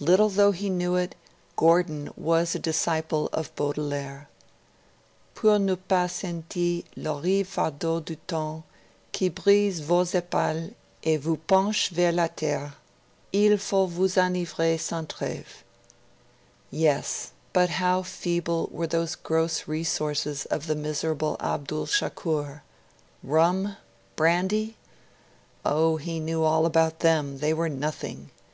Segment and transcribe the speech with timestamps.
[0.00, 1.14] Little though he knew it,
[1.56, 4.28] Gordon was a disciple of Baudelaire.
[5.34, 8.64] 'Pour ne pas sentir l'horrible fardeau du Temps
[9.12, 10.74] qui brise vos epaules
[11.04, 12.74] et vous penche vers la terre,
[13.32, 15.64] il faut vous enivrer sans treve.'
[16.70, 22.60] Yes but how feeble were those gross resources of the miserable Abdul Shakur!
[23.22, 23.78] Rum?
[24.16, 24.76] Brandy?
[25.64, 28.28] Oh, he knew all about them; they were nothing.